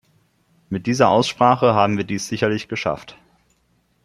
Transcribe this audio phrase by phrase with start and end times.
[0.71, 3.19] Mit dieser Aussprache haben wir dies sicherlich geschafft.